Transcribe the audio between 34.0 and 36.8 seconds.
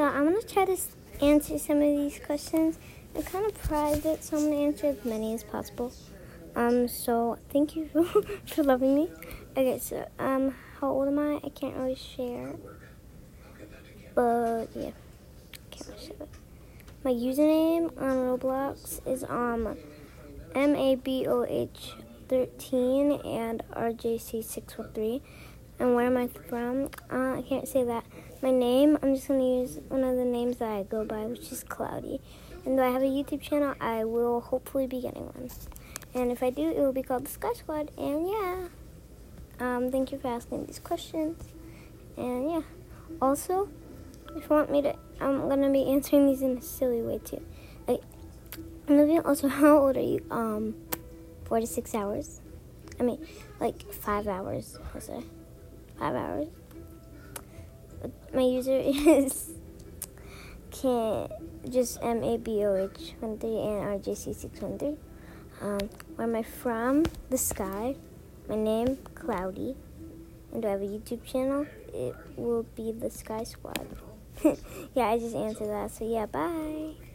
will hopefully be getting one. And if I do, it